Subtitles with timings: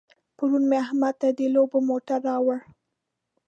[0.37, 2.59] پرون مې احمد ته د لوبو موټر راوړ.